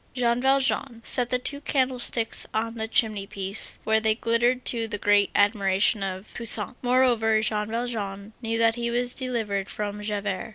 [0.15, 4.97] Jean Valjean set the two candlesticks on the chimney piece, where they glittered to the
[4.97, 6.73] great admiration of Toussaint.
[6.81, 10.49] Moreover, Jean Valjean knew that he was delivered from Javert.